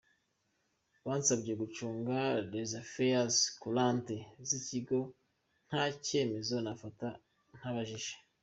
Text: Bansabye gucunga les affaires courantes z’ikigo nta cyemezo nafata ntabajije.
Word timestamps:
Bansabye 1.05 1.53
gucunga 1.61 2.21
les 2.53 2.69
affaires 2.81 3.35
courantes 3.61 4.25
z’ikigo 4.47 4.99
nta 5.67 5.83
cyemezo 6.05 6.55
nafata 6.65 7.07
ntabajije. 7.57 8.13